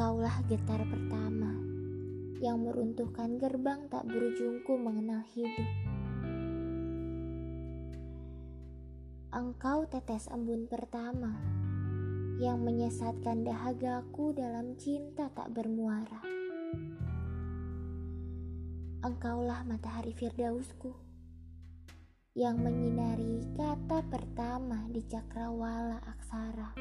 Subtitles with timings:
[0.00, 1.60] Engkaulah getar pertama
[2.40, 5.68] yang meruntuhkan gerbang tak berujungku mengenal hidup.
[9.28, 11.36] Engkau tetes embun pertama
[12.40, 16.24] yang menyesatkan dahagaku dalam cinta tak bermuara.
[19.04, 20.96] Engkaulah matahari Firdausku
[22.32, 26.72] yang menyinari kata pertama di cakrawala aksara.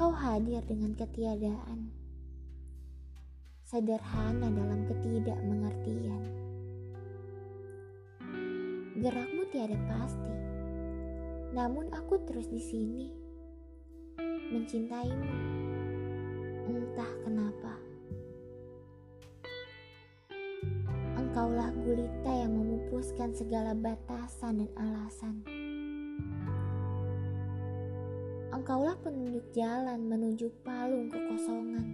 [0.00, 1.92] Kau hadir dengan ketiadaan,
[3.68, 6.24] sederhana dalam ketidakmengertian
[8.96, 10.32] Gerakmu tiada pasti,
[11.52, 13.12] namun aku terus di sini
[14.48, 15.36] mencintaimu.
[16.64, 17.76] Entah kenapa.
[21.20, 25.59] Engkaulah gulita yang memupuskan segala batasan dan alasan.
[28.70, 31.90] Engkaulah penunjuk jalan menuju palung kekosongan.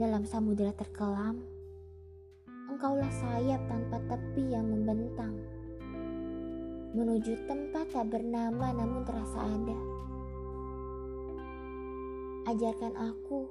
[0.00, 1.44] Dalam samudera terkelam,
[2.72, 5.36] engkaulah sayap tanpa tepi yang membentang
[6.96, 9.78] menuju tempat tak bernama namun terasa ada.
[12.48, 13.44] Ajarkan aku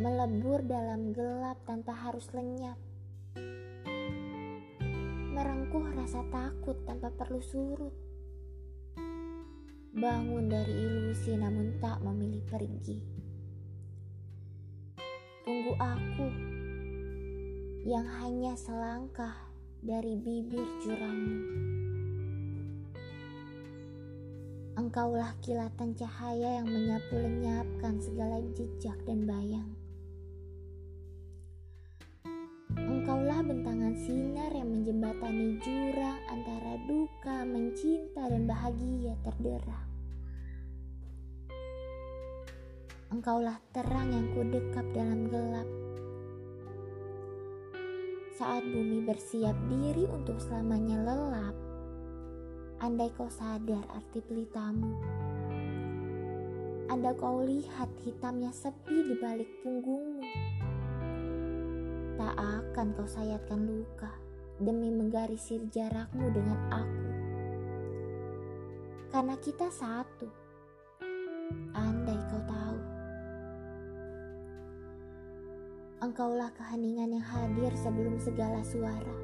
[0.00, 2.80] melebur dalam gelap tanpa harus lenyap.
[5.36, 8.11] Merengkuh rasa takut tanpa perlu surut.
[9.92, 12.96] Bangun dari ilusi namun tak memilih pergi.
[15.44, 16.28] Tunggu aku
[17.84, 19.36] yang hanya selangkah
[19.84, 21.40] dari bibir jurangmu.
[24.80, 29.76] Engkaulah kilatan cahaya yang menyapu lenyapkan segala jejak dan bayang.
[32.80, 39.86] Engkaulah bentangan sinar yang menjembatani jurang antara duka, mencinta, dan bahagia terderah.
[43.14, 45.70] Engkaulah terang yang kudekap dalam gelap.
[48.34, 51.54] Saat bumi bersiap diri untuk selamanya lelap,
[52.82, 54.98] andai kau sadar arti pelitamu,
[56.90, 60.26] anda kau lihat hitamnya sepi di balik punggungmu,
[62.18, 64.21] tak akan kau sayatkan luka
[64.62, 67.06] demi menggarisir jarakmu dengan aku.
[69.10, 70.30] Karena kita satu,
[71.74, 72.78] andai kau tahu.
[76.02, 79.16] Engkaulah keheningan yang hadir sebelum segala suara.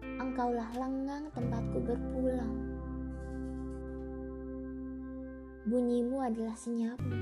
[0.00, 2.54] Engkaulah lengang tempatku berpulang.
[5.68, 7.18] Bunyimu adalah senyapmu.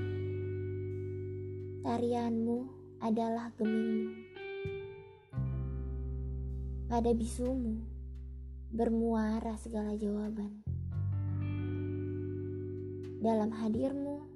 [1.83, 2.59] Tarianmu
[3.03, 4.28] adalah gemingmu.
[6.89, 7.85] Pada bisumu
[8.73, 10.65] bermuara segala jawaban.
[13.21, 14.29] Dalam hadirmu,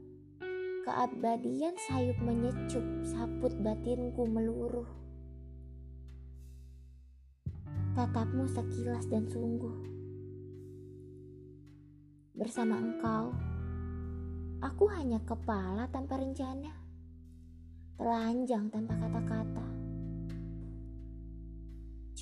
[0.83, 4.91] Keabadian sayup menyecup saput batinku meluruh.
[7.95, 9.79] Tatapmu sekilas dan sungguh.
[12.35, 13.31] Bersama engkau,
[14.59, 16.75] aku hanya kepala tanpa rencana,
[17.95, 19.72] telanjang tanpa kata-kata.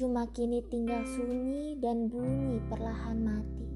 [0.01, 3.69] Cuma kini tinggal sunyi dan bunyi perlahan mati.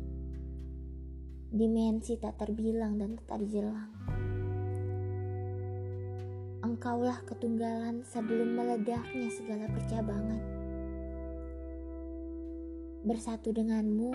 [1.53, 3.93] Dimensi tak terbilang dan tak terjelang.
[6.65, 10.41] Engkaulah ketunggalan sebelum meledaknya segala percabangan.
[13.05, 14.11] Bersatu denganmu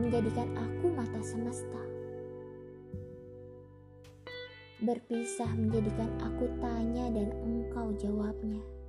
[0.00, 1.82] menjadikan aku mata semesta.
[4.80, 8.81] Berpisah menjadikan aku tanya dan engkau jawabnya.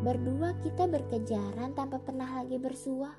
[0.00, 3.12] Berdua kita berkejaran tanpa pernah lagi bersua.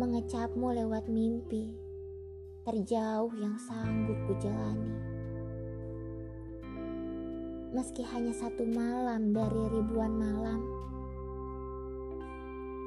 [0.00, 1.68] Mengecapmu lewat mimpi
[2.64, 4.96] terjauh yang sanggup ku jalani.
[7.76, 10.64] Meski hanya satu malam dari ribuan malam,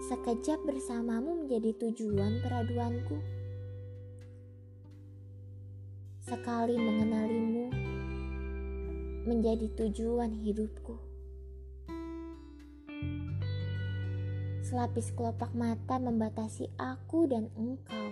[0.10, 3.22] sekejap bersamamu menjadi tujuan peraduanku.
[6.26, 7.93] Sekali mengenalimu
[9.24, 11.00] menjadi tujuan hidupku.
[14.64, 18.12] Selapis kelopak mata membatasi aku dan engkau.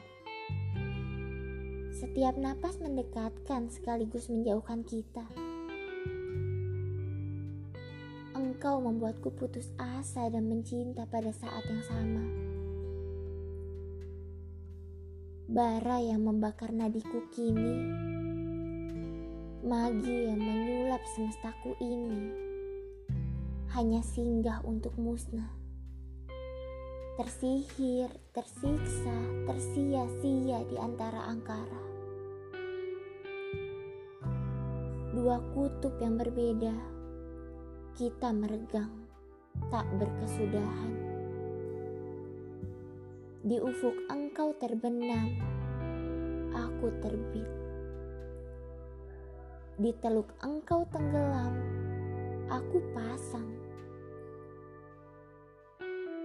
[1.91, 5.27] Setiap napas mendekatkan sekaligus menjauhkan kita.
[8.31, 12.25] Engkau membuatku putus asa dan mencinta pada saat yang sama.
[15.51, 18.10] Bara yang membakar nadiku kini,
[19.71, 22.27] magi yang menyulap semestaku ini,
[23.71, 25.47] hanya singgah untuk musnah.
[27.15, 29.15] tersihir, tersiksa,
[29.47, 31.81] tersia-sia di antara angkara.
[35.15, 36.75] Dua kutub yang berbeda,
[37.95, 38.91] kita meregang,
[39.71, 40.93] tak berkesudahan.
[43.47, 45.31] Di ufuk engkau terbenam,
[46.51, 47.60] aku terbit.
[49.81, 51.57] Di teluk engkau tenggelam,
[52.53, 53.49] aku pasang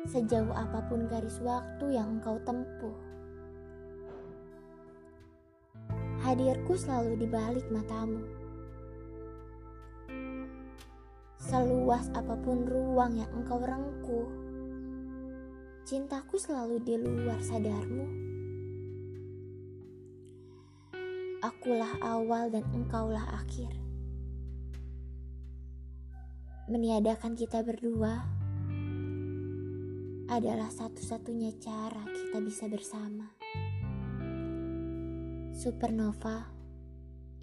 [0.04, 2.92] sejauh apa pun garis waktu yang engkau tempuh.
[6.20, 8.20] Hadirku selalu di balik matamu.
[11.40, 14.28] Seluas apa pun ruang yang engkau rengkuh,
[15.88, 18.25] cintaku selalu di luar sadarmu.
[21.44, 23.68] Akulah awal dan engkaulah akhir.
[26.72, 28.24] Meniadakan kita berdua
[30.32, 33.28] adalah satu-satunya cara kita bisa bersama.
[35.52, 36.48] Supernova,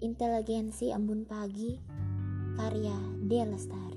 [0.02, 1.78] Inteligensi Embun Pagi,
[2.58, 3.93] karya Delestari.